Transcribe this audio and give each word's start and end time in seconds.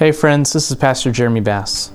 Hey, 0.00 0.12
friends, 0.12 0.54
this 0.54 0.70
is 0.70 0.78
Pastor 0.78 1.12
Jeremy 1.12 1.40
Bass. 1.40 1.92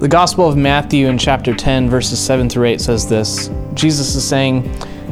The 0.00 0.06
Gospel 0.06 0.46
of 0.46 0.58
Matthew 0.58 1.06
in 1.06 1.16
chapter 1.16 1.54
10, 1.54 1.88
verses 1.88 2.20
7 2.20 2.46
through 2.50 2.66
8 2.66 2.78
says 2.78 3.08
this 3.08 3.48
Jesus 3.72 4.14
is 4.14 4.28
saying, 4.28 4.68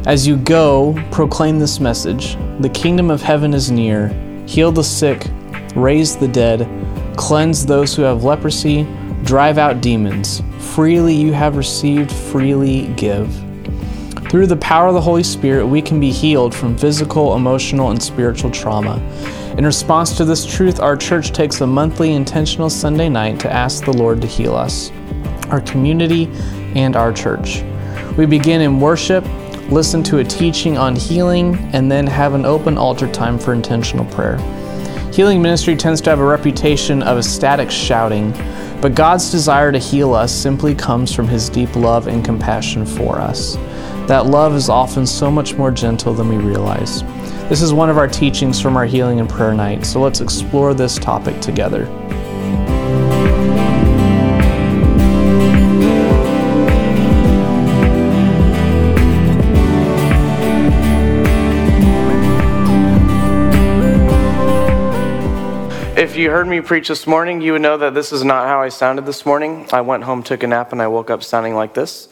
As 0.07 0.27
you 0.27 0.37
go, 0.37 1.03
proclaim 1.11 1.59
this 1.59 1.81
message 1.81 2.37
The 2.61 2.69
kingdom 2.69 3.11
of 3.11 3.23
heaven 3.23 3.55
is 3.55 3.71
near. 3.71 4.09
Heal 4.47 4.71
the 4.71 4.85
sick, 4.85 5.29
raise 5.75 6.15
the 6.15 6.29
dead, 6.29 6.69
cleanse 7.17 7.65
those 7.65 7.97
who 7.97 8.03
have 8.03 8.23
leprosy, 8.23 8.87
drive 9.25 9.57
out 9.57 9.81
demons. 9.81 10.43
Freely 10.59 11.15
you 11.15 11.33
have 11.33 11.57
received, 11.57 12.13
freely 12.13 12.89
give. 12.97 13.46
Through 14.29 14.49
the 14.49 14.57
power 14.57 14.89
of 14.89 14.95
the 14.95 15.01
Holy 15.01 15.23
Spirit, 15.23 15.65
we 15.67 15.81
can 15.81 16.01
be 16.01 16.11
healed 16.11 16.53
from 16.53 16.77
physical, 16.77 17.37
emotional, 17.37 17.91
and 17.91 18.03
spiritual 18.03 18.51
trauma. 18.51 19.01
In 19.57 19.65
response 19.65 20.17
to 20.17 20.25
this 20.25 20.45
truth, 20.45 20.81
our 20.81 20.97
church 20.97 21.31
takes 21.31 21.61
a 21.61 21.67
monthly 21.67 22.13
intentional 22.13 22.69
Sunday 22.69 23.09
night 23.09 23.39
to 23.41 23.53
ask 23.53 23.85
the 23.85 23.93
Lord 23.93 24.21
to 24.21 24.27
heal 24.27 24.57
us, 24.57 24.91
our 25.49 25.61
community, 25.61 26.27
and 26.75 26.97
our 26.97 27.13
church. 27.13 27.63
We 28.19 28.27
begin 28.27 28.63
in 28.63 28.81
worship, 28.81 29.25
listen 29.71 30.03
to 30.05 30.19
a 30.19 30.25
teaching 30.25 30.77
on 30.77 30.97
healing, 30.97 31.55
and 31.73 31.91
then 31.91 32.05
have 32.09 32.35
an 32.35 32.45
open 32.45 32.77
altar 32.77 33.11
time 33.13 33.39
for 33.39 33.53
intentional 33.53 34.07
prayer. 34.07 34.39
Healing 35.13 35.41
ministry 35.41 35.77
tends 35.77 36.01
to 36.01 36.11
have 36.11 36.19
a 36.19 36.27
reputation 36.27 37.01
of 37.05 37.17
ecstatic 37.17 37.71
shouting, 37.71 38.33
but 38.83 38.97
God's 38.97 39.31
desire 39.31 39.71
to 39.71 39.79
heal 39.79 40.15
us 40.15 40.35
simply 40.35 40.75
comes 40.75 41.15
from 41.15 41.29
His 41.29 41.49
deep 41.49 41.77
love 41.77 42.09
and 42.09 42.25
compassion 42.25 42.85
for 42.85 43.21
us. 43.21 43.57
That 44.07 44.27
love 44.27 44.55
is 44.55 44.69
often 44.69 45.05
so 45.05 45.33
much 45.33 45.55
more 45.55 45.73
gentle 45.73 46.15
than 46.15 46.29
we 46.29 46.37
realize. 46.37 47.03
This 47.49 47.61
is 47.61 47.73
one 47.73 47.91
of 47.91 47.99
our 47.99 48.07
teachings 48.07 48.61
from 48.61 48.77
our 48.77 48.87
healing 48.87 49.19
and 49.19 49.29
prayer 49.29 49.53
night, 49.53 49.85
so 49.85 50.01
let's 50.01 50.21
explore 50.21 50.75
this 50.75 50.97
topic 50.97 51.41
together. 51.41 51.89
If 65.99 66.15
you 66.15 66.31
heard 66.31 66.47
me 66.47 66.61
preach 66.61 66.89
this 66.89 67.07
morning, 67.09 67.41
you 67.41 67.53
would 67.53 67.63
know 67.63 67.77
that 67.77 67.93
this 67.93 68.13
is 68.13 68.23
not 68.23 68.47
how 68.47 68.63
I 68.63 68.69
sounded 68.69 69.05
this 69.05 69.27
morning. 69.27 69.67
I 69.73 69.81
went 69.81 70.05
home, 70.05 70.23
took 70.23 70.45
a 70.45 70.47
nap, 70.47 70.73
and 70.73 70.81
I 70.81 70.87
woke 70.87 71.11
up 71.11 71.25
sounding 71.25 71.55
like 71.55 71.75
this. 71.75 72.09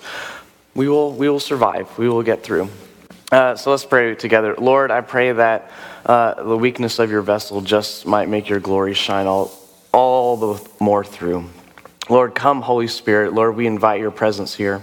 We 0.75 0.89
will, 0.89 1.13
we 1.13 1.29
will 1.29 1.41
survive. 1.41 1.97
We 1.99 2.09
will 2.09 2.23
get 2.23 2.43
through. 2.43 2.69
Uh, 3.31 3.57
so 3.57 3.71
let's 3.71 3.85
pray 3.85 4.15
together. 4.15 4.55
Lord, 4.57 4.91
I 4.91 5.01
pray 5.01 5.33
that 5.33 5.71
uh, 6.07 6.43
the 6.43 6.57
weakness 6.57 6.99
of 6.99 7.11
your 7.11 7.23
vessel 7.23 7.61
just 7.61 8.07
might 8.07 8.29
make 8.29 8.49
your 8.49 8.61
glory 8.61 8.95
shine 8.95 9.27
all, 9.27 9.53
all 9.93 10.37
the 10.37 10.69
more 10.81 11.05
through. 11.05 11.49
Lord, 12.09 12.35
come, 12.35 12.61
Holy 12.61 12.89
Spirit. 12.89 13.33
Lord, 13.33 13.57
we 13.57 13.67
invite 13.67 14.01
your 14.01 14.11
presence 14.11 14.55
here. 14.55 14.83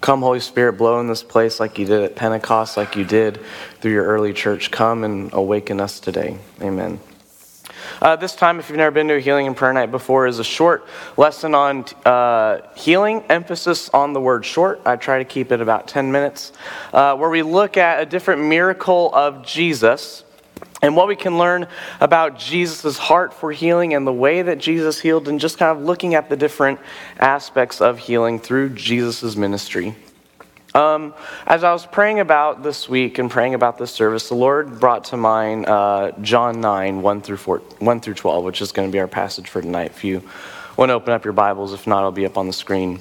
Come, 0.00 0.20
Holy 0.20 0.40
Spirit, 0.40 0.74
blow 0.74 1.00
in 1.00 1.06
this 1.06 1.22
place 1.22 1.60
like 1.60 1.78
you 1.78 1.86
did 1.86 2.02
at 2.02 2.16
Pentecost, 2.16 2.76
like 2.76 2.96
you 2.96 3.04
did 3.04 3.40
through 3.80 3.92
your 3.92 4.04
early 4.04 4.32
church. 4.32 4.70
Come 4.70 5.04
and 5.04 5.32
awaken 5.32 5.80
us 5.80 6.00
today. 6.00 6.36
Amen. 6.60 7.00
Uh, 8.00 8.16
this 8.16 8.34
time, 8.34 8.58
if 8.58 8.68
you've 8.68 8.78
never 8.78 8.90
been 8.90 9.08
to 9.08 9.14
a 9.14 9.20
healing 9.20 9.46
and 9.46 9.56
prayer 9.56 9.72
night 9.72 9.90
before, 9.90 10.26
is 10.26 10.38
a 10.38 10.44
short 10.44 10.86
lesson 11.16 11.54
on 11.54 11.84
uh, 12.04 12.60
healing, 12.76 13.22
emphasis 13.28 13.88
on 13.90 14.12
the 14.12 14.20
word 14.20 14.44
short. 14.44 14.80
I 14.84 14.96
try 14.96 15.18
to 15.18 15.24
keep 15.24 15.52
it 15.52 15.60
about 15.60 15.88
10 15.88 16.12
minutes, 16.12 16.52
uh, 16.92 17.16
where 17.16 17.30
we 17.30 17.42
look 17.42 17.76
at 17.76 18.00
a 18.00 18.06
different 18.06 18.42
miracle 18.42 19.10
of 19.14 19.44
Jesus 19.44 20.24
and 20.82 20.94
what 20.94 21.08
we 21.08 21.16
can 21.16 21.38
learn 21.38 21.66
about 22.00 22.38
Jesus' 22.38 22.98
heart 22.98 23.32
for 23.32 23.50
healing 23.52 23.94
and 23.94 24.06
the 24.06 24.12
way 24.12 24.42
that 24.42 24.58
Jesus 24.58 25.00
healed, 25.00 25.28
and 25.28 25.40
just 25.40 25.56
kind 25.56 25.76
of 25.76 25.82
looking 25.82 26.14
at 26.14 26.28
the 26.28 26.36
different 26.36 26.78
aspects 27.18 27.80
of 27.80 27.98
healing 27.98 28.38
through 28.38 28.68
Jesus' 28.70 29.34
ministry. 29.34 29.96
Um, 30.74 31.14
as 31.46 31.62
I 31.62 31.72
was 31.72 31.86
praying 31.86 32.18
about 32.18 32.64
this 32.64 32.88
week 32.88 33.18
and 33.18 33.30
praying 33.30 33.54
about 33.54 33.78
this 33.78 33.92
service, 33.92 34.28
the 34.28 34.34
Lord 34.34 34.80
brought 34.80 35.04
to 35.04 35.16
mind 35.16 35.66
uh, 35.66 36.10
John 36.20 36.60
9, 36.60 37.00
1 37.00 37.20
through, 37.20 37.36
4, 37.36 37.58
1 37.78 38.00
through 38.00 38.14
12, 38.14 38.44
which 38.44 38.60
is 38.60 38.72
going 38.72 38.88
to 38.88 38.92
be 38.92 38.98
our 38.98 39.06
passage 39.06 39.48
for 39.48 39.62
tonight. 39.62 39.92
If 39.92 40.02
you 40.02 40.20
want 40.76 40.88
to 40.88 40.94
open 40.94 41.12
up 41.12 41.22
your 41.22 41.32
Bibles, 41.32 41.72
if 41.74 41.86
not, 41.86 41.98
it'll 41.98 42.10
be 42.10 42.26
up 42.26 42.36
on 42.36 42.48
the 42.48 42.52
screen. 42.52 42.98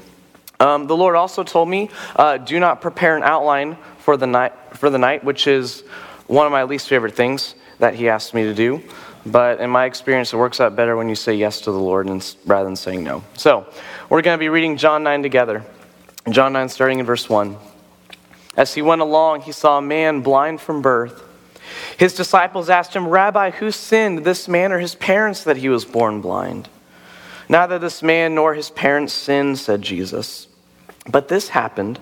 Um, 0.59 0.85
the 0.85 0.95
Lord 0.95 1.15
also 1.15 1.43
told 1.43 1.67
me, 1.67 1.89
uh, 2.15 2.37
do 2.37 2.59
not 2.59 2.79
prepare 2.79 3.17
an 3.17 3.23
outline 3.23 3.75
for 3.97 4.17
the, 4.17 4.27
night, 4.27 4.53
for 4.73 4.91
the 4.91 4.99
night, 4.99 5.23
which 5.23 5.47
is 5.47 5.81
one 6.27 6.45
of 6.45 6.51
my 6.51 6.65
least 6.65 6.87
favorite 6.87 7.15
things 7.15 7.55
that 7.79 7.95
He 7.95 8.07
asked 8.07 8.35
me 8.35 8.43
to 8.43 8.53
do. 8.53 8.83
But 9.25 9.59
in 9.59 9.71
my 9.71 9.85
experience, 9.85 10.31
it 10.31 10.37
works 10.37 10.61
out 10.61 10.75
better 10.75 10.95
when 10.95 11.09
you 11.09 11.15
say 11.15 11.33
yes 11.33 11.61
to 11.61 11.71
the 11.71 11.79
Lord 11.79 12.07
rather 12.45 12.65
than 12.65 12.75
saying 12.75 13.03
no. 13.03 13.23
So, 13.35 13.65
we're 14.09 14.21
going 14.21 14.37
to 14.37 14.39
be 14.39 14.49
reading 14.49 14.77
John 14.77 15.01
9 15.01 15.23
together. 15.23 15.65
John 16.29 16.53
9, 16.53 16.69
starting 16.69 16.99
in 16.99 17.05
verse 17.05 17.29
1. 17.29 17.57
As 18.55 18.73
he 18.73 18.81
went 18.81 19.01
along, 19.01 19.41
he 19.41 19.51
saw 19.51 19.77
a 19.79 19.81
man 19.81 20.21
blind 20.21 20.61
from 20.61 20.81
birth. 20.81 21.21
His 21.97 22.13
disciples 22.13 22.69
asked 22.69 22.95
him, 22.95 23.07
Rabbi, 23.07 23.51
who 23.51 23.71
sinned, 23.71 24.19
this 24.19 24.47
man 24.47 24.71
or 24.71 24.79
his 24.79 24.95
parents, 24.95 25.43
that 25.43 25.57
he 25.57 25.69
was 25.69 25.85
born 25.85 26.21
blind? 26.21 26.69
Neither 27.49 27.77
this 27.77 28.01
man 28.01 28.35
nor 28.35 28.53
his 28.53 28.69
parents 28.69 29.11
sinned, 29.11 29.59
said 29.59 29.81
Jesus. 29.81 30.47
But 31.09 31.27
this 31.27 31.49
happened 31.49 31.99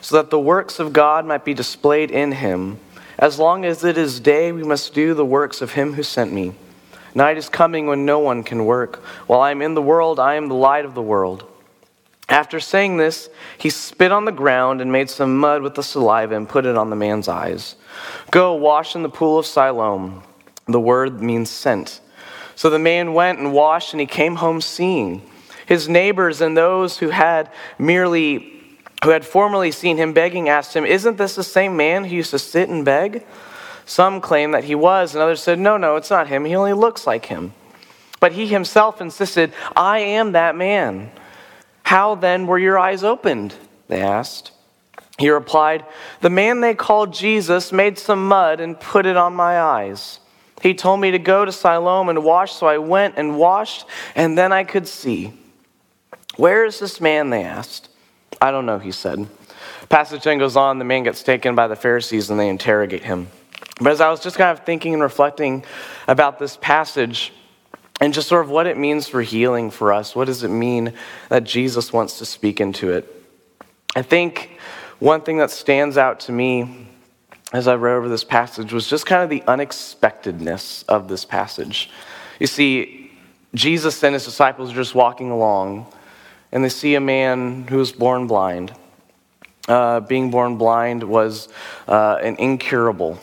so 0.00 0.16
that 0.16 0.30
the 0.30 0.38
works 0.38 0.78
of 0.78 0.92
God 0.92 1.24
might 1.24 1.44
be 1.44 1.54
displayed 1.54 2.10
in 2.10 2.32
him. 2.32 2.78
As 3.18 3.38
long 3.38 3.64
as 3.64 3.84
it 3.84 3.96
is 3.96 4.20
day, 4.20 4.52
we 4.52 4.64
must 4.64 4.92
do 4.92 5.14
the 5.14 5.24
works 5.24 5.62
of 5.62 5.72
him 5.72 5.94
who 5.94 6.02
sent 6.02 6.32
me. 6.32 6.52
Night 7.14 7.38
is 7.38 7.48
coming 7.48 7.86
when 7.86 8.04
no 8.04 8.18
one 8.18 8.42
can 8.42 8.66
work. 8.66 8.96
While 9.26 9.40
I 9.40 9.50
am 9.50 9.62
in 9.62 9.74
the 9.74 9.82
world, 9.82 10.18
I 10.18 10.34
am 10.34 10.48
the 10.48 10.54
light 10.54 10.84
of 10.84 10.94
the 10.94 11.02
world. 11.02 11.48
After 12.32 12.60
saying 12.60 12.96
this, 12.96 13.28
he 13.58 13.68
spit 13.68 14.10
on 14.10 14.24
the 14.24 14.32
ground 14.32 14.80
and 14.80 14.90
made 14.90 15.10
some 15.10 15.36
mud 15.36 15.60
with 15.60 15.74
the 15.74 15.82
saliva 15.82 16.34
and 16.34 16.48
put 16.48 16.64
it 16.64 16.78
on 16.78 16.88
the 16.88 16.96
man's 16.96 17.28
eyes. 17.28 17.76
Go 18.30 18.54
wash 18.54 18.96
in 18.96 19.02
the 19.02 19.10
pool 19.10 19.38
of 19.38 19.44
Siloam. 19.44 20.22
The 20.66 20.80
word 20.80 21.20
means 21.20 21.50
sent. 21.50 22.00
So 22.56 22.70
the 22.70 22.78
man 22.78 23.12
went 23.12 23.38
and 23.38 23.52
washed, 23.52 23.92
and 23.92 24.00
he 24.00 24.06
came 24.06 24.36
home 24.36 24.62
seeing. 24.62 25.20
His 25.66 25.90
neighbors 25.90 26.40
and 26.40 26.56
those 26.56 26.96
who 26.96 27.10
had 27.10 27.50
merely 27.78 28.48
who 29.04 29.10
had 29.10 29.26
formerly 29.26 29.70
seen 29.70 29.98
him 29.98 30.14
begging 30.14 30.48
asked 30.48 30.74
him, 30.74 30.86
Isn't 30.86 31.18
this 31.18 31.34
the 31.34 31.44
same 31.44 31.76
man 31.76 32.04
who 32.04 32.16
used 32.16 32.30
to 32.30 32.38
sit 32.38 32.70
and 32.70 32.82
beg? 32.82 33.26
Some 33.84 34.22
claimed 34.22 34.54
that 34.54 34.64
he 34.64 34.74
was, 34.74 35.14
and 35.14 35.20
others 35.20 35.42
said, 35.42 35.58
No, 35.58 35.76
no, 35.76 35.96
it's 35.96 36.08
not 36.08 36.28
him. 36.28 36.46
He 36.46 36.56
only 36.56 36.72
looks 36.72 37.06
like 37.06 37.26
him. 37.26 37.52
But 38.20 38.32
he 38.32 38.46
himself 38.46 39.02
insisted, 39.02 39.52
I 39.76 39.98
am 39.98 40.32
that 40.32 40.56
man. 40.56 41.10
How 41.92 42.14
then 42.14 42.46
were 42.46 42.58
your 42.58 42.78
eyes 42.78 43.04
opened? 43.04 43.54
They 43.88 44.00
asked. 44.00 44.52
He 45.18 45.28
replied, 45.28 45.84
The 46.22 46.30
man 46.30 46.62
they 46.62 46.74
called 46.74 47.12
Jesus 47.12 47.70
made 47.70 47.98
some 47.98 48.28
mud 48.28 48.60
and 48.60 48.80
put 48.80 49.04
it 49.04 49.18
on 49.18 49.34
my 49.34 49.60
eyes. 49.60 50.18
He 50.62 50.72
told 50.72 51.00
me 51.00 51.10
to 51.10 51.18
go 51.18 51.44
to 51.44 51.52
Siloam 51.52 52.08
and 52.08 52.24
wash, 52.24 52.54
so 52.54 52.66
I 52.66 52.78
went 52.78 53.18
and 53.18 53.36
washed, 53.36 53.84
and 54.14 54.38
then 54.38 54.54
I 54.54 54.64
could 54.64 54.88
see. 54.88 55.34
Where 56.36 56.64
is 56.64 56.78
this 56.78 56.98
man? 56.98 57.28
They 57.28 57.44
asked. 57.44 57.90
I 58.40 58.52
don't 58.52 58.64
know, 58.64 58.78
he 58.78 58.90
said. 58.90 59.28
Passage 59.90 60.22
then 60.22 60.38
goes 60.38 60.56
on, 60.56 60.78
the 60.78 60.86
man 60.86 61.02
gets 61.02 61.22
taken 61.22 61.54
by 61.54 61.68
the 61.68 61.76
Pharisees 61.76 62.30
and 62.30 62.40
they 62.40 62.48
interrogate 62.48 63.04
him. 63.04 63.28
But 63.82 63.92
as 63.92 64.00
I 64.00 64.08
was 64.08 64.20
just 64.20 64.38
kind 64.38 64.58
of 64.58 64.64
thinking 64.64 64.94
and 64.94 65.02
reflecting 65.02 65.62
about 66.08 66.38
this 66.38 66.56
passage, 66.56 67.34
and 68.02 68.12
just 68.12 68.26
sort 68.26 68.44
of 68.44 68.50
what 68.50 68.66
it 68.66 68.76
means 68.76 69.06
for 69.06 69.22
healing 69.22 69.70
for 69.70 69.92
us. 69.92 70.16
What 70.16 70.24
does 70.24 70.42
it 70.42 70.48
mean 70.48 70.92
that 71.28 71.44
Jesus 71.44 71.92
wants 71.92 72.18
to 72.18 72.26
speak 72.26 72.60
into 72.60 72.90
it? 72.90 73.08
I 73.94 74.02
think 74.02 74.58
one 74.98 75.20
thing 75.20 75.38
that 75.38 75.52
stands 75.52 75.96
out 75.96 76.18
to 76.20 76.32
me 76.32 76.88
as 77.52 77.68
I 77.68 77.76
read 77.76 77.94
over 77.94 78.08
this 78.08 78.24
passage 78.24 78.72
was 78.72 78.88
just 78.88 79.06
kind 79.06 79.22
of 79.22 79.30
the 79.30 79.44
unexpectedness 79.46 80.82
of 80.88 81.06
this 81.06 81.24
passage. 81.24 81.90
You 82.40 82.48
see, 82.48 83.12
Jesus 83.54 84.02
and 84.02 84.14
his 84.14 84.24
disciples 84.24 84.72
are 84.72 84.76
just 84.76 84.96
walking 84.96 85.30
along, 85.30 85.86
and 86.50 86.64
they 86.64 86.70
see 86.70 86.96
a 86.96 87.00
man 87.00 87.68
who 87.68 87.76
was 87.76 87.92
born 87.92 88.26
blind. 88.26 88.74
Uh, 89.68 90.00
being 90.00 90.32
born 90.32 90.56
blind 90.56 91.04
was 91.04 91.48
uh, 91.86 92.18
an 92.20 92.34
incurable 92.40 93.20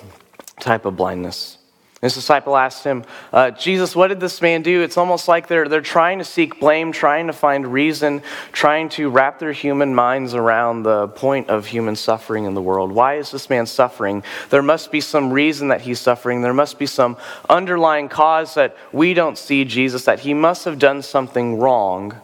type 0.61 0.85
of 0.85 0.95
blindness. 0.95 1.58
His 2.01 2.13
disciple 2.13 2.55
asked 2.55 2.85
him, 2.85 3.03
uh, 3.33 3.51
Jesus, 3.51 3.93
what 3.93 4.07
did 4.07 4.21
this 4.21 4.41
man 4.41 4.61
do? 4.61 4.81
It's 4.83 4.95
almost 4.95 5.27
like 5.27 5.47
they're, 5.47 5.67
they're 5.67 5.81
trying 5.81 6.19
to 6.19 6.23
seek 6.23 6.57
blame, 6.57 6.93
trying 6.93 7.27
to 7.27 7.33
find 7.33 7.67
reason, 7.67 8.21
trying 8.53 8.87
to 8.89 9.09
wrap 9.09 9.37
their 9.37 9.51
human 9.51 9.93
minds 9.93 10.33
around 10.33 10.83
the 10.83 11.09
point 11.09 11.49
of 11.49 11.65
human 11.65 11.97
suffering 11.97 12.45
in 12.45 12.53
the 12.53 12.61
world. 12.61 12.93
Why 12.93 13.15
is 13.15 13.31
this 13.31 13.49
man 13.49 13.65
suffering? 13.65 14.23
There 14.49 14.61
must 14.61 14.93
be 14.93 15.01
some 15.01 15.33
reason 15.33 15.67
that 15.69 15.81
he's 15.81 15.99
suffering. 15.99 16.41
There 16.41 16.53
must 16.53 16.79
be 16.79 16.85
some 16.85 17.17
underlying 17.49 18.07
cause 18.07 18.53
that 18.53 18.77
we 18.93 19.13
don't 19.13 19.37
see, 19.37 19.65
Jesus, 19.65 20.05
that 20.05 20.21
he 20.21 20.33
must 20.33 20.63
have 20.63 20.79
done 20.79 21.01
something 21.01 21.59
wrong 21.59 22.15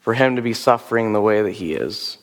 for 0.00 0.14
him 0.14 0.36
to 0.36 0.42
be 0.42 0.54
suffering 0.54 1.12
the 1.12 1.20
way 1.20 1.42
that 1.42 1.52
he 1.52 1.74
is. 1.74 2.16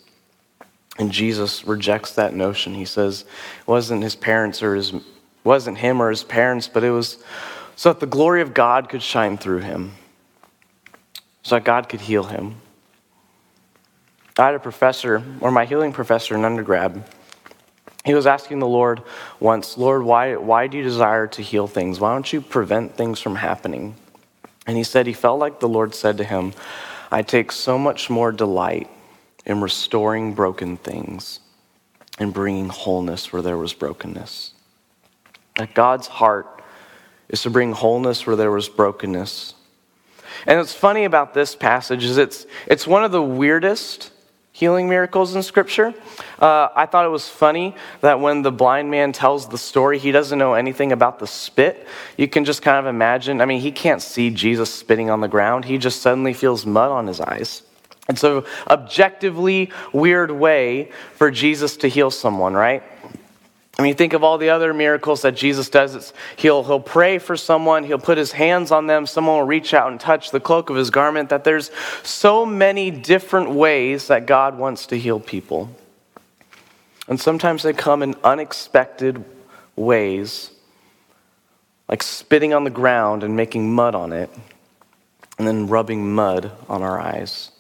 And 0.97 1.12
Jesus 1.12 1.67
rejects 1.67 2.13
that 2.13 2.33
notion. 2.33 2.73
He 2.73 2.85
says 2.85 3.21
it 3.21 3.67
wasn't 3.67 4.01
his 4.01 4.15
parents 4.15 4.63
or 4.63 4.73
his 4.73 4.94
wasn't 5.45 5.77
him 5.77 6.01
or 6.01 6.09
his 6.09 6.24
parents, 6.24 6.68
but 6.68 6.83
it 6.83 6.92
was 6.92 7.24
so 7.77 7.94
that 7.94 8.01
the 8.01 8.06
glory 8.07 8.42
of 8.42 8.53
God 8.53 8.89
could 8.89 9.01
shine 9.01 9.38
through 9.38 9.59
him. 9.59 9.94
so 11.44 11.56
that 11.56 11.63
God 11.63 11.88
could 11.88 12.01
heal 12.01 12.24
him. 12.24 12.56
I 14.38 14.45
had 14.45 14.56
a 14.56 14.59
professor, 14.59 15.24
or 15.39 15.51
my 15.51 15.65
healing 15.65 15.94
professor 15.94 16.33
in 16.33 16.44
undergrad, 16.44 17.03
he 18.03 18.15
was 18.15 18.25
asking 18.25 18.59
the 18.59 18.68
Lord 18.68 19.03
once, 19.39 19.77
Lord, 19.77 20.01
why, 20.01 20.36
why 20.36 20.65
do 20.65 20.77
you 20.77 20.83
desire 20.83 21.27
to 21.27 21.44
heal 21.44 21.68
things? 21.68 22.00
Why 22.00 22.13
don't 22.13 22.33
you 22.33 22.41
prevent 22.41 22.98
things 22.98 23.19
from 23.21 23.36
happening? 23.36 23.95
And 24.65 24.75
he 24.75 24.83
said 24.83 25.06
he 25.06 25.13
felt 25.13 25.39
like 25.39 25.59
the 25.59 25.69
Lord 25.69 25.94
said 25.94 26.18
to 26.18 26.24
him, 26.24 26.53
I 27.12 27.21
take 27.21 27.51
so 27.51 27.77
much 27.77 28.09
more 28.09 28.31
delight 28.31 28.89
in 29.45 29.62
restoring 29.62 30.33
broken 30.33 30.77
things 30.77 31.39
and 32.18 32.33
bringing 32.33 32.69
wholeness 32.69 33.31
where 33.31 33.44
there 33.44 33.57
was 33.57 33.74
brokenness. 33.74 34.54
That 35.55 35.73
God's 35.73 36.07
heart 36.07 36.63
is 37.29 37.41
to 37.43 37.49
bring 37.49 37.71
wholeness 37.71 38.27
where 38.27 38.35
there 38.35 38.51
was 38.51 38.69
brokenness. 38.69 39.53
And 40.45 40.59
what's 40.59 40.73
funny 40.73 41.05
about 41.05 41.33
this 41.33 41.55
passage 41.55 42.03
is 42.03 42.17
it's, 42.17 42.45
it's 42.67 42.85
one 42.85 43.03
of 43.03 43.11
the 43.11 43.21
weirdest 43.21 44.11
healing 44.51 44.87
miracles 44.87 45.35
in 45.35 45.43
Scripture. 45.43 45.93
Uh, 46.39 46.69
I 46.75 46.85
thought 46.85 47.05
it 47.05 47.09
was 47.09 47.27
funny 47.27 47.75
that 47.99 48.21
when 48.21 48.41
the 48.41 48.53
blind 48.53 48.89
man 48.89 49.11
tells 49.11 49.49
the 49.49 49.57
story, 49.57 49.99
he 49.99 50.11
doesn't 50.11 50.39
know 50.39 50.53
anything 50.53 50.93
about 50.93 51.19
the 51.19 51.27
spit. 51.27 51.85
You 52.17 52.29
can 52.29 52.45
just 52.45 52.61
kind 52.61 52.77
of 52.77 52.85
imagine. 52.85 53.41
I 53.41 53.45
mean, 53.45 53.59
he 53.59 53.71
can't 53.71 54.01
see 54.01 54.29
Jesus 54.29 54.73
spitting 54.73 55.09
on 55.09 55.19
the 55.19 55.27
ground, 55.27 55.65
he 55.65 55.77
just 55.77 56.01
suddenly 56.01 56.33
feels 56.33 56.65
mud 56.65 56.89
on 56.89 57.07
his 57.07 57.19
eyes. 57.19 57.63
It's 58.07 58.23
an 58.23 58.43
objectively 58.69 59.71
weird 59.91 60.31
way 60.31 60.91
for 61.15 61.31
Jesus 61.31 61.75
to 61.77 61.87
heal 61.87 62.11
someone, 62.11 62.53
right? 62.53 62.83
I 63.77 63.81
mean, 63.81 63.95
think 63.95 64.13
of 64.13 64.24
all 64.24 64.38
the 64.38 64.50
other 64.50 64.74
miracles 64.74 65.24
that 65.24 65.36
Jesus 65.36 65.69
does. 65.69 65.95
It's, 65.95 66.13
he'll, 66.38 66.63
he'll 66.63 66.80
pray 66.80 67.18
for 67.18 67.36
someone, 67.36 67.83
he'll 67.83 68.00
put 68.00 68.18
his 68.18 68.31
hands 68.31 68.72
on 68.72 68.88
them, 68.88 69.06
someone 69.06 69.38
will 69.38 69.45
reach 69.45 69.74
out 69.74 69.92
and 69.92 70.00
touch 70.00 70.31
the 70.31 70.39
cloak 70.39 70.69
of 70.69 70.77
his 70.77 70.89
garment. 70.89 71.30
That 71.30 71.44
there's 71.44 71.72
so 72.01 72.45
many 72.45 72.89
different 72.89 73.51
ways 73.51 74.07
that 74.07 74.27
God 74.27 74.57
wants 74.57 74.88
to 74.88 74.98
heal 74.98 75.19
people. 75.19 75.69
And 77.07 77.19
sometimes 77.19 77.63
they 77.63 77.74
come 77.74 78.01
in 78.01 78.16
unexpected 78.24 79.24
ways, 79.75 80.51
like 81.89 82.01
spitting 82.01 82.54
on 82.54 82.63
the 82.63 82.69
ground 82.69 83.24
and 83.24 83.36
making 83.36 83.74
mud 83.74 83.94
on 83.94 84.13
it, 84.13 84.30
and 85.38 85.45
then 85.45 85.68
rubbing 85.68 86.16
mud 86.16 86.50
on 86.69 86.81
our 86.81 87.00
eyes. 87.00 87.51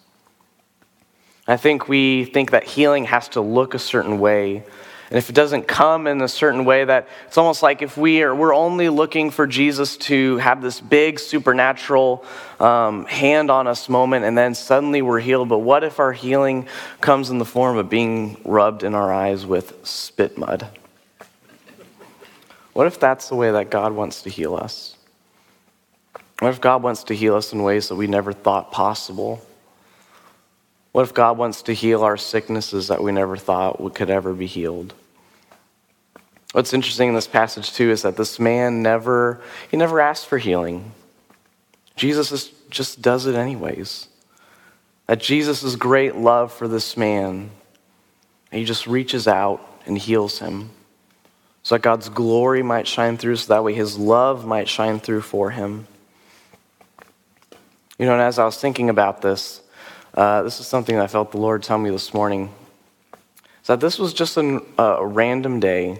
I 1.45 1.57
think 1.57 1.89
we 1.89 2.23
think 2.23 2.51
that 2.51 2.63
healing 2.63 3.05
has 3.05 3.27
to 3.29 3.41
look 3.41 3.73
a 3.73 3.79
certain 3.79 4.19
way 4.19 4.63
and 5.09 5.17
if 5.19 5.29
it 5.29 5.33
doesn't 5.33 5.67
come 5.67 6.07
in 6.07 6.19
a 6.21 6.27
certain 6.27 6.65
way, 6.65 6.83
that 6.83 7.07
it's 7.27 7.37
almost 7.37 7.61
like 7.61 7.83
if 7.83 7.95
we 7.95 8.23
are 8.23 8.33
we're 8.33 8.55
only 8.55 8.89
looking 8.89 9.29
for 9.29 9.45
Jesus 9.45 9.97
to 9.97 10.37
have 10.37 10.61
this 10.63 10.81
big 10.81 11.19
supernatural 11.19 12.25
um, 12.59 13.05
hand 13.05 13.51
on 13.51 13.67
us 13.67 13.87
moment, 13.87 14.25
and 14.25 14.35
then 14.35 14.55
suddenly 14.55 15.03
we're 15.03 15.19
healed. 15.19 15.47
But 15.47 15.59
what 15.59 15.83
if 15.83 15.99
our 15.99 16.11
healing 16.11 16.67
comes 17.01 17.29
in 17.29 17.37
the 17.37 17.45
form 17.45 17.77
of 17.77 17.87
being 17.87 18.41
rubbed 18.43 18.83
in 18.83 18.95
our 18.95 19.13
eyes 19.13 19.45
with 19.45 19.85
spit 19.85 20.37
mud? 20.37 20.67
What 22.73 22.87
if 22.87 22.99
that's 22.99 23.29
the 23.29 23.35
way 23.35 23.51
that 23.51 23.69
God 23.69 23.93
wants 23.93 24.23
to 24.23 24.29
heal 24.29 24.55
us? 24.55 24.97
What 26.39 26.49
if 26.49 26.59
God 26.59 26.83
wants 26.83 27.05
to 27.05 27.15
heal 27.15 27.35
us 27.35 27.53
in 27.53 27.63
ways 27.63 27.89
that 27.89 27.95
we 27.95 28.07
never 28.07 28.33
thought 28.33 28.71
possible? 28.71 29.41
What 30.95 31.03
if 31.03 31.13
God 31.13 31.37
wants 31.37 31.63
to 31.63 31.73
heal 31.73 32.05
our 32.05 32.15
sicknesses 32.15 32.87
that 32.87 33.03
we 33.03 33.11
never 33.11 33.35
thought 33.35 33.93
could 33.95 34.09
ever 34.09 34.31
be 34.31 34.45
healed? 34.45 34.93
What's 36.53 36.73
interesting 36.73 37.09
in 37.09 37.15
this 37.15 37.27
passage 37.27 37.73
too 37.73 37.91
is 37.91 38.03
that 38.03 38.15
this 38.15 38.39
man 38.39 38.81
never 38.81 39.41
he 39.69 39.75
never 39.75 39.99
asked 39.99 40.25
for 40.25 40.37
healing. 40.37 40.93
Jesus 41.97 42.31
is, 42.31 42.47
just 42.69 43.01
does 43.01 43.25
it 43.25 43.35
anyways. 43.35 44.07
That 45.07 45.19
Jesus' 45.19 45.75
great 45.75 46.15
love 46.15 46.53
for 46.53 46.65
this 46.65 46.95
man, 46.95 47.49
he 48.49 48.63
just 48.63 48.87
reaches 48.87 49.27
out 49.27 49.59
and 49.85 49.97
heals 49.97 50.39
him. 50.39 50.69
So 51.63 51.75
that 51.75 51.81
God's 51.81 52.07
glory 52.07 52.63
might 52.63 52.87
shine 52.87 53.17
through, 53.17 53.35
so 53.35 53.53
that 53.53 53.65
way 53.65 53.73
his 53.73 53.97
love 53.97 54.45
might 54.45 54.69
shine 54.69 55.01
through 55.01 55.23
for 55.23 55.51
him. 55.51 55.87
You 57.99 58.05
know, 58.05 58.13
and 58.13 58.21
as 58.21 58.39
I 58.39 58.45
was 58.45 58.55
thinking 58.55 58.89
about 58.89 59.21
this, 59.21 59.59
uh, 60.15 60.43
this 60.43 60.59
is 60.61 60.67
something 60.67 60.97
I 60.97 61.07
felt 61.07 61.31
the 61.31 61.37
Lord 61.37 61.61
tell 61.61 61.77
me 61.77 61.89
this 61.89 62.13
morning. 62.13 62.49
So 63.63 63.75
this 63.75 63.99
was 63.99 64.13
just 64.13 64.37
an, 64.37 64.61
uh, 64.79 64.97
a 64.99 65.05
random 65.05 65.59
day. 65.59 65.99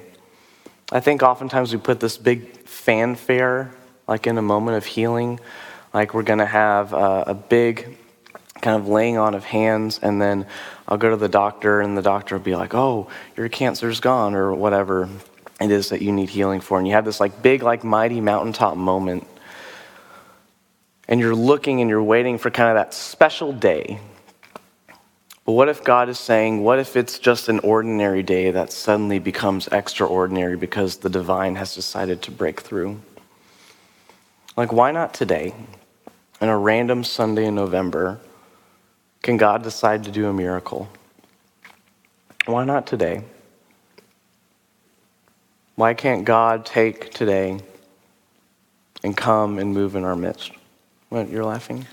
I 0.91 1.01
think 1.01 1.21
oftentimes 1.21 1.73
we 1.73 1.79
put 1.79 1.99
this 1.99 2.17
big 2.17 2.65
fanfare, 2.65 3.71
like 4.07 4.25
in 4.25 4.37
a 4.37 4.41
moment 4.41 4.77
of 4.77 4.85
healing, 4.85 5.39
like 5.93 6.13
we're 6.13 6.23
going 6.23 6.39
to 6.39 6.45
have 6.45 6.93
uh, 6.93 7.25
a 7.27 7.33
big 7.33 7.97
kind 8.61 8.81
of 8.81 8.87
laying 8.87 9.17
on 9.17 9.35
of 9.35 9.43
hands, 9.43 9.99
and 10.01 10.21
then 10.21 10.47
I'll 10.87 10.97
go 10.97 11.09
to 11.09 11.17
the 11.17 11.27
doctor, 11.27 11.81
and 11.81 11.97
the 11.97 12.01
doctor 12.01 12.35
will 12.37 12.43
be 12.43 12.55
like, 12.55 12.73
"Oh, 12.73 13.07
your 13.35 13.49
cancer's 13.49 13.99
gone," 13.99 14.33
or 14.33 14.53
whatever 14.53 15.09
it 15.59 15.71
is 15.71 15.89
that 15.89 16.01
you 16.01 16.11
need 16.11 16.29
healing 16.29 16.61
for, 16.61 16.77
and 16.77 16.87
you 16.87 16.93
have 16.93 17.05
this 17.05 17.19
like 17.19 17.41
big, 17.41 17.63
like 17.63 17.83
mighty 17.83 18.21
mountaintop 18.21 18.77
moment 18.77 19.27
and 21.07 21.19
you're 21.19 21.35
looking 21.35 21.81
and 21.81 21.89
you're 21.89 22.03
waiting 22.03 22.37
for 22.37 22.49
kind 22.49 22.69
of 22.69 22.75
that 22.75 22.93
special 22.93 23.53
day. 23.53 23.99
But 25.45 25.51
what 25.51 25.69
if 25.69 25.83
God 25.83 26.09
is 26.09 26.17
saying, 26.17 26.63
what 26.63 26.79
if 26.79 26.95
it's 26.95 27.19
just 27.19 27.49
an 27.49 27.59
ordinary 27.59 28.23
day 28.23 28.49
that 28.49 28.71
suddenly 28.71 29.19
becomes 29.19 29.67
extraordinary 29.67 30.57
because 30.57 30.97
the 30.97 31.09
divine 31.09 31.55
has 31.55 31.75
decided 31.75 32.23
to 32.23 32.31
break 32.31 32.61
through? 32.61 32.99
Like, 34.57 34.71
why 34.71 34.91
not 34.91 35.13
today, 35.13 35.53
on 36.41 36.49
a 36.49 36.57
random 36.57 37.03
Sunday 37.03 37.45
in 37.45 37.53
November, 37.53 38.19
can 39.21 39.37
God 39.37 39.61
decide 39.61 40.03
to 40.05 40.11
do 40.11 40.27
a 40.27 40.33
miracle? 40.33 40.89
Why 42.45 42.63
not 42.63 42.87
today? 42.87 43.23
Why 45.75 45.93
can't 45.93 46.25
God 46.25 46.65
take 46.65 47.11
today 47.13 47.59
and 49.03 49.15
come 49.15 49.59
and 49.59 49.73
move 49.73 49.95
in 49.95 50.03
our 50.03 50.15
midst? 50.15 50.51
What, 51.15 51.29
you're 51.29 51.45
laughing? 51.45 51.87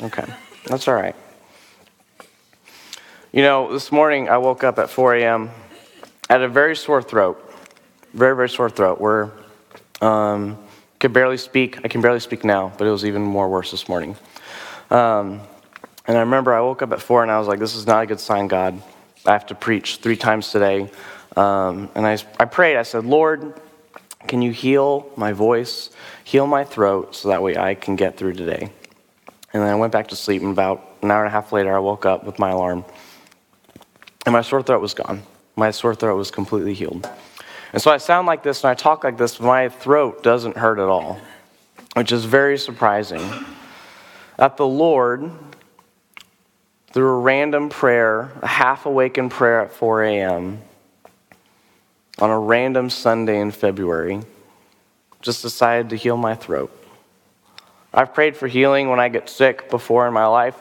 Okay, 0.00 0.24
that's 0.66 0.86
all 0.86 0.94
right. 0.94 1.16
You 3.32 3.42
know, 3.42 3.72
this 3.72 3.90
morning 3.90 4.28
I 4.28 4.38
woke 4.38 4.62
up 4.62 4.78
at 4.78 4.90
4 4.90 5.16
a.m. 5.16 5.50
I 6.30 6.34
had 6.34 6.42
a 6.42 6.48
very 6.48 6.76
sore 6.76 7.02
throat, 7.02 7.52
very, 8.14 8.36
very 8.36 8.48
sore 8.48 8.70
throat, 8.70 9.00
where 9.00 9.32
um, 10.00 10.56
could 11.00 11.12
barely 11.12 11.36
speak. 11.36 11.84
I 11.84 11.88
can 11.88 12.00
barely 12.00 12.20
speak 12.20 12.44
now, 12.44 12.72
but 12.78 12.86
it 12.86 12.92
was 12.92 13.04
even 13.04 13.22
more 13.22 13.48
worse 13.48 13.72
this 13.72 13.88
morning. 13.88 14.14
Um, 14.92 15.40
and 16.06 16.16
I 16.16 16.20
remember 16.20 16.54
I 16.54 16.60
woke 16.60 16.80
up 16.82 16.92
at 16.92 17.02
4 17.02 17.24
and 17.24 17.32
I 17.32 17.40
was 17.40 17.48
like, 17.48 17.58
this 17.58 17.74
is 17.74 17.88
not 17.88 18.04
a 18.04 18.06
good 18.06 18.20
sign, 18.20 18.46
God. 18.46 18.80
I 19.26 19.32
have 19.32 19.46
to 19.46 19.56
preach 19.56 19.96
three 19.96 20.16
times 20.16 20.52
today. 20.52 20.88
Um, 21.36 21.90
and 21.96 22.06
I, 22.06 22.18
I 22.38 22.44
prayed, 22.44 22.76
I 22.76 22.84
said, 22.84 23.04
Lord, 23.04 23.60
can 24.26 24.42
you 24.42 24.52
heal 24.52 25.10
my 25.16 25.32
voice, 25.32 25.90
heal 26.24 26.46
my 26.46 26.64
throat, 26.64 27.14
so 27.14 27.28
that 27.28 27.42
way 27.42 27.56
I 27.56 27.74
can 27.74 27.96
get 27.96 28.16
through 28.16 28.34
today? 28.34 28.70
And 29.52 29.62
then 29.62 29.68
I 29.68 29.74
went 29.74 29.92
back 29.92 30.08
to 30.08 30.16
sleep, 30.16 30.42
and 30.42 30.52
about 30.52 30.96
an 31.02 31.10
hour 31.10 31.24
and 31.24 31.28
a 31.28 31.30
half 31.30 31.52
later, 31.52 31.74
I 31.74 31.78
woke 31.78 32.06
up 32.06 32.24
with 32.24 32.38
my 32.38 32.50
alarm. 32.50 32.84
And 34.24 34.32
my 34.32 34.42
sore 34.42 34.62
throat 34.62 34.80
was 34.80 34.94
gone. 34.94 35.22
My 35.56 35.70
sore 35.70 35.94
throat 35.94 36.16
was 36.16 36.30
completely 36.30 36.74
healed. 36.74 37.08
And 37.72 37.80
so 37.80 37.90
I 37.90 37.96
sound 37.96 38.26
like 38.26 38.42
this 38.42 38.62
and 38.64 38.70
I 38.70 38.74
talk 38.74 39.02
like 39.04 39.16
this, 39.16 39.38
but 39.38 39.46
my 39.46 39.68
throat 39.68 40.22
doesn't 40.22 40.56
hurt 40.56 40.78
at 40.78 40.88
all, 40.88 41.18
which 41.94 42.12
is 42.12 42.24
very 42.24 42.58
surprising. 42.58 43.22
That 44.36 44.56
the 44.56 44.66
Lord, 44.66 45.30
through 46.92 47.08
a 47.08 47.18
random 47.18 47.68
prayer, 47.68 48.30
a 48.42 48.46
half 48.46 48.86
awakened 48.86 49.30
prayer 49.30 49.60
at 49.60 49.72
4 49.72 50.04
a.m., 50.04 50.60
on 52.18 52.30
a 52.30 52.38
random 52.38 52.90
Sunday 52.90 53.40
in 53.40 53.50
February, 53.50 54.20
just 55.20 55.42
decided 55.42 55.90
to 55.90 55.96
heal 55.96 56.16
my 56.16 56.34
throat. 56.34 56.70
I've 57.94 58.14
prayed 58.14 58.36
for 58.36 58.46
healing 58.46 58.88
when 58.88 59.00
I 59.00 59.08
get 59.08 59.28
sick 59.28 59.70
before 59.70 60.06
in 60.06 60.14
my 60.14 60.26
life. 60.26 60.56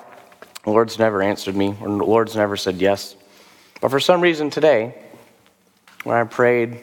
The 0.63 0.69
Lord's 0.69 0.99
never 0.99 1.21
answered 1.21 1.55
me, 1.55 1.75
or 1.81 1.87
the 1.87 2.03
Lord's 2.03 2.35
never 2.35 2.57
said 2.57 2.75
yes. 2.75 3.15
But 3.79 3.89
for 3.89 3.99
some 3.99 4.21
reason 4.21 4.49
today, 4.49 4.93
when 6.03 6.15
I 6.15 6.23
prayed 6.23 6.79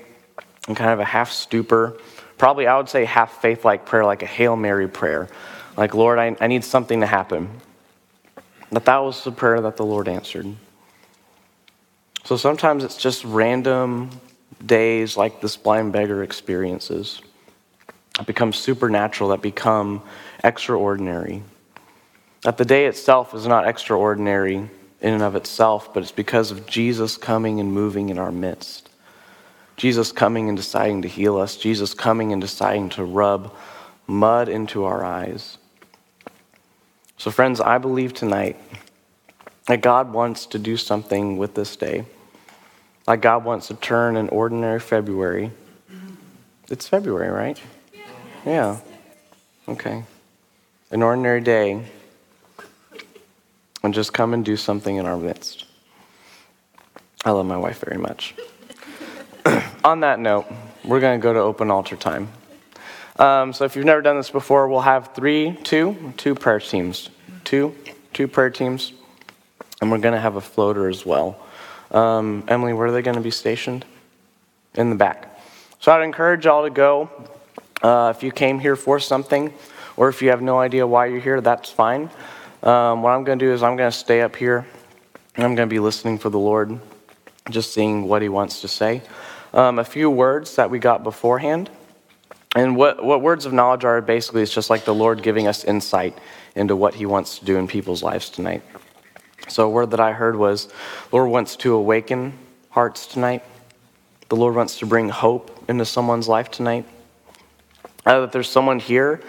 in 0.66 0.74
kind 0.74 0.90
of 0.90 1.00
a 1.00 1.04
half 1.04 1.30
stupor, 1.30 1.98
probably 2.38 2.66
I 2.66 2.76
would 2.76 2.88
say 2.88 3.04
half 3.04 3.40
faith 3.40 3.64
like 3.64 3.86
prayer, 3.86 4.04
like 4.04 4.22
a 4.22 4.26
Hail 4.26 4.56
Mary 4.56 4.88
prayer, 4.88 5.28
like, 5.76 5.94
Lord, 5.94 6.18
I, 6.18 6.36
I 6.40 6.48
need 6.48 6.64
something 6.64 7.00
to 7.00 7.06
happen. 7.06 7.48
That 8.72 8.84
that 8.86 8.98
was 8.98 9.22
the 9.22 9.30
prayer 9.30 9.60
that 9.60 9.76
the 9.76 9.84
Lord 9.84 10.08
answered. 10.08 10.56
So 12.24 12.36
sometimes 12.36 12.84
it's 12.84 12.96
just 12.96 13.24
random 13.24 14.10
days 14.64 15.16
like 15.16 15.40
this 15.40 15.56
blind 15.56 15.92
beggar 15.92 16.22
experiences 16.22 17.20
that 18.16 18.26
become 18.26 18.52
supernatural, 18.52 19.30
that 19.30 19.42
become 19.42 20.02
extraordinary. 20.42 21.42
That 22.42 22.56
the 22.56 22.64
day 22.64 22.86
itself 22.86 23.34
is 23.34 23.46
not 23.46 23.66
extraordinary 23.66 24.56
in 25.00 25.14
and 25.14 25.22
of 25.22 25.36
itself, 25.36 25.92
but 25.94 26.02
it's 26.02 26.12
because 26.12 26.50
of 26.50 26.66
Jesus 26.66 27.16
coming 27.16 27.60
and 27.60 27.72
moving 27.72 28.08
in 28.08 28.18
our 28.18 28.32
midst. 28.32 28.90
Jesus 29.76 30.10
coming 30.10 30.48
and 30.48 30.56
deciding 30.56 31.02
to 31.02 31.08
heal 31.08 31.36
us, 31.38 31.56
Jesus 31.56 31.94
coming 31.94 32.32
and 32.32 32.42
deciding 32.42 32.88
to 32.90 33.04
rub 33.04 33.54
mud 34.08 34.48
into 34.48 34.84
our 34.84 35.04
eyes. 35.04 35.58
So, 37.16 37.30
friends, 37.30 37.60
I 37.60 37.78
believe 37.78 38.12
tonight 38.12 38.56
that 39.66 39.80
God 39.80 40.12
wants 40.12 40.46
to 40.46 40.58
do 40.58 40.76
something 40.76 41.36
with 41.36 41.54
this 41.54 41.76
day. 41.76 42.04
Like 43.08 43.22
God 43.22 43.42
wants 43.42 43.68
to 43.68 43.74
turn 43.74 44.18
an 44.18 44.28
ordinary 44.28 44.78
February. 44.78 45.50
It's 46.68 46.86
February, 46.86 47.30
right? 47.30 47.58
Yeah. 48.44 48.80
Okay. 49.66 50.04
An 50.90 51.02
ordinary 51.02 51.40
day 51.40 51.86
and 53.82 53.94
just 53.94 54.12
come 54.12 54.34
and 54.34 54.44
do 54.44 54.58
something 54.58 54.96
in 54.96 55.06
our 55.06 55.16
midst. 55.16 55.64
I 57.24 57.30
love 57.30 57.46
my 57.46 57.56
wife 57.56 57.80
very 57.80 57.96
much. 57.96 58.34
On 59.84 60.00
that 60.00 60.20
note, 60.20 60.44
we're 60.84 61.00
going 61.00 61.18
to 61.18 61.22
go 61.22 61.32
to 61.32 61.40
open 61.40 61.70
altar 61.70 61.96
time. 61.96 62.28
Um, 63.18 63.54
so 63.54 63.64
if 63.64 63.74
you've 63.74 63.86
never 63.86 64.02
done 64.02 64.18
this 64.18 64.30
before, 64.30 64.68
we'll 64.68 64.80
have 64.80 65.14
three, 65.14 65.56
two, 65.62 66.12
two 66.18 66.34
prayer 66.34 66.60
teams, 66.60 67.08
two, 67.44 67.74
two 68.12 68.28
prayer 68.28 68.50
teams, 68.50 68.92
and 69.80 69.90
we're 69.90 69.96
going 69.96 70.14
to 70.14 70.20
have 70.20 70.36
a 70.36 70.42
floater 70.42 70.88
as 70.88 71.06
well. 71.06 71.42
Um, 71.90 72.44
Emily, 72.48 72.72
where 72.72 72.88
are 72.88 72.92
they 72.92 73.02
going 73.02 73.16
to 73.16 73.22
be 73.22 73.30
stationed? 73.30 73.84
In 74.74 74.90
the 74.90 74.96
back. 74.96 75.40
So 75.80 75.92
I'd 75.92 76.02
encourage 76.02 76.44
y'all 76.44 76.64
to 76.64 76.70
go. 76.70 77.10
Uh, 77.82 78.12
if 78.14 78.22
you 78.22 78.32
came 78.32 78.58
here 78.58 78.76
for 78.76 78.98
something, 78.98 79.52
or 79.96 80.08
if 80.08 80.20
you 80.22 80.30
have 80.30 80.42
no 80.42 80.58
idea 80.58 80.86
why 80.86 81.06
you're 81.06 81.20
here, 81.20 81.40
that's 81.40 81.70
fine. 81.70 82.10
Um, 82.62 83.02
what 83.02 83.10
I'm 83.10 83.24
going 83.24 83.38
to 83.38 83.44
do 83.44 83.52
is 83.52 83.62
I'm 83.62 83.76
going 83.76 83.90
to 83.90 83.96
stay 83.96 84.20
up 84.20 84.36
here, 84.36 84.66
and 85.36 85.44
I'm 85.44 85.54
going 85.54 85.68
to 85.68 85.72
be 85.72 85.78
listening 85.78 86.18
for 86.18 86.30
the 86.30 86.38
Lord, 86.38 86.78
just 87.50 87.72
seeing 87.72 88.08
what 88.08 88.20
He 88.22 88.28
wants 88.28 88.60
to 88.60 88.68
say. 88.68 89.02
Um, 89.54 89.78
a 89.78 89.84
few 89.84 90.10
words 90.10 90.56
that 90.56 90.70
we 90.70 90.78
got 90.78 91.02
beforehand. 91.02 91.70
And 92.56 92.76
what, 92.76 93.04
what 93.04 93.22
words 93.22 93.46
of 93.46 93.52
knowledge 93.52 93.84
are 93.84 94.00
basically, 94.00 94.42
it's 94.42 94.52
just 94.52 94.70
like 94.70 94.84
the 94.84 94.94
Lord 94.94 95.22
giving 95.22 95.46
us 95.46 95.64
insight 95.64 96.18
into 96.54 96.74
what 96.74 96.94
He 96.94 97.06
wants 97.06 97.38
to 97.38 97.44
do 97.44 97.56
in 97.56 97.68
people's 97.68 98.02
lives 98.02 98.30
tonight. 98.30 98.62
So, 99.48 99.66
a 99.66 99.70
word 99.70 99.90
that 99.90 100.00
I 100.00 100.12
heard 100.12 100.36
was, 100.36 100.72
Lord 101.12 101.30
wants 101.30 101.56
to 101.56 101.74
awaken 101.74 102.32
hearts 102.70 103.06
tonight. 103.06 103.42
The 104.28 104.36
Lord 104.36 104.54
wants 104.54 104.78
to 104.78 104.86
bring 104.86 105.08
hope 105.08 105.64
into 105.68 105.84
someone's 105.84 106.28
life 106.28 106.50
tonight. 106.50 106.86
That 108.04 108.32
there's 108.32 108.48
someone 108.48 108.78
here 108.78 109.20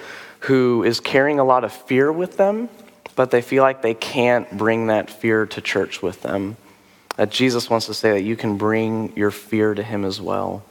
who 0.42 0.84
is 0.84 1.00
carrying 1.00 1.40
a 1.40 1.44
lot 1.44 1.64
of 1.64 1.74
fear 1.74 2.12
with 2.12 2.38
them, 2.38 2.70
but 3.16 3.32
they 3.32 3.42
feel 3.42 3.64
like 3.64 3.82
they 3.82 3.94
can't 3.94 4.50
bring 4.58 4.88
that 4.88 5.10
fear 5.10 5.46
to 5.46 5.62
church 5.62 6.02
with 6.02 6.22
them. 6.22 6.58
That 7.18 7.32
Jesus 7.32 7.70
wants 7.70 7.88
to 7.88 7.94
say 7.94 8.12
that 8.12 8.22
you 8.22 8.36
can 8.36 8.58
bring 8.58 9.16
your 9.18 9.32
fear 9.32 9.74
to 9.74 9.84
Him 9.84 10.06
as 10.06 10.22
well. 10.22 10.64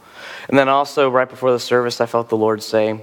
And 0.48 0.58
then 0.58 0.68
also, 0.68 1.10
right 1.10 1.28
before 1.28 1.52
the 1.52 1.60
service, 1.60 2.00
I 2.00 2.06
felt 2.06 2.28
the 2.28 2.36
Lord 2.36 2.62
say 2.62 3.00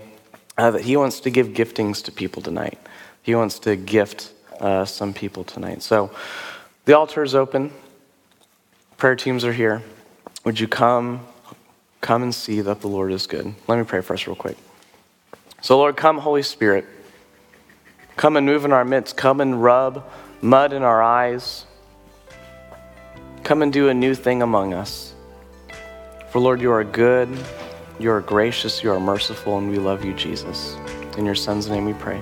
uh, 0.57 0.71
that 0.71 0.81
He 0.81 0.97
wants 0.97 1.19
to 1.21 1.29
give 1.29 1.49
giftings 1.49 2.03
to 2.05 2.11
people 2.11 2.41
tonight. 2.41 2.79
He 3.21 3.35
wants 3.35 3.59
to 3.59 3.75
gift 3.75 4.31
uh, 4.59 4.85
some 4.85 5.13
people 5.13 5.43
tonight. 5.43 5.81
So 5.81 6.12
the 6.85 6.93
altar 6.97 7.24
is 7.24 7.35
open. 7.35 7.71
Prayer 8.97 9.15
teams 9.15 9.43
are 9.43 9.53
here. 9.53 9.81
Would 10.43 10.59
you 10.59 10.67
come, 10.67 11.25
come 12.01 12.24
and 12.24 12.33
see 12.33 12.62
that 12.62 12.81
the 12.81 12.88
Lord 12.88 13.12
is 13.12 13.27
good? 13.27 13.53
Let 13.67 13.77
me 13.77 13.83
pray 13.83 14.01
for 14.01 14.13
us 14.13 14.27
real 14.27 14.35
quick. 14.35 14.57
So, 15.62 15.77
Lord, 15.77 15.97
come, 15.97 16.19
Holy 16.19 16.43
Spirit. 16.43 16.85
Come 18.15 18.38
and 18.38 18.45
move 18.45 18.65
in 18.65 18.71
our 18.71 18.85
midst. 18.85 19.17
Come 19.17 19.41
and 19.41 19.62
rub 19.62 20.05
mud 20.41 20.74
in 20.74 20.83
our 20.83 21.01
eyes. 21.01 21.65
Come 23.43 23.62
and 23.62 23.74
do 23.74 23.89
a 23.89 23.93
new 23.93 24.15
thing 24.15 24.41
among 24.41 24.74
us. 24.74 25.13
For 26.29 26.39
Lord, 26.39 26.62
you 26.62 26.71
are 26.71 26.83
good, 26.83 27.29
you 28.00 28.12
are 28.12 28.21
gracious, 28.21 28.83
you 28.83 28.91
are 28.91 29.00
merciful, 29.00 29.57
and 29.57 29.69
we 29.69 29.77
love 29.77 30.03
you, 30.03 30.13
Jesus. 30.13 30.75
In 31.17 31.25
your 31.25 31.35
Son's 31.35 31.69
name 31.69 31.85
we 31.85 31.93
pray. 31.93 32.21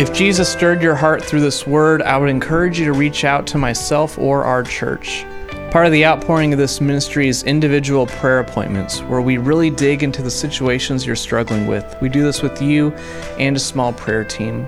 If 0.00 0.14
Jesus 0.14 0.50
stirred 0.50 0.80
your 0.80 0.94
heart 0.94 1.22
through 1.22 1.42
this 1.42 1.66
word, 1.66 2.00
I 2.00 2.16
would 2.16 2.30
encourage 2.30 2.78
you 2.78 2.86
to 2.86 2.94
reach 2.94 3.22
out 3.22 3.46
to 3.48 3.58
myself 3.58 4.16
or 4.16 4.44
our 4.44 4.62
church. 4.62 5.26
Part 5.70 5.84
of 5.84 5.92
the 5.92 6.06
outpouring 6.06 6.54
of 6.54 6.58
this 6.58 6.80
ministry 6.80 7.28
is 7.28 7.42
individual 7.42 8.06
prayer 8.06 8.38
appointments, 8.38 9.02
where 9.02 9.20
we 9.20 9.36
really 9.36 9.68
dig 9.68 10.02
into 10.02 10.22
the 10.22 10.30
situations 10.30 11.04
you're 11.04 11.16
struggling 11.16 11.66
with. 11.66 11.84
We 12.00 12.08
do 12.08 12.22
this 12.22 12.40
with 12.40 12.62
you 12.62 12.92
and 13.38 13.54
a 13.54 13.60
small 13.60 13.92
prayer 13.92 14.24
team. 14.24 14.66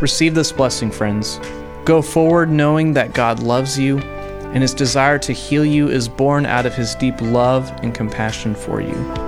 Receive 0.00 0.36
this 0.36 0.52
blessing, 0.52 0.92
friends. 0.92 1.40
Go 1.84 2.00
forward 2.00 2.48
knowing 2.48 2.92
that 2.92 3.14
God 3.14 3.42
loves 3.42 3.76
you, 3.76 3.98
and 3.98 4.62
his 4.62 4.74
desire 4.74 5.18
to 5.18 5.32
heal 5.32 5.64
you 5.64 5.88
is 5.88 6.08
born 6.08 6.46
out 6.46 6.66
of 6.66 6.76
his 6.76 6.94
deep 6.94 7.20
love 7.20 7.68
and 7.82 7.92
compassion 7.92 8.54
for 8.54 8.80
you. 8.80 9.27